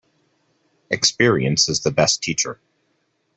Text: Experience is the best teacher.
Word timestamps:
Experience 0.89 1.69
is 1.69 1.81
the 1.81 1.91
best 1.91 2.23
teacher. 2.23 2.59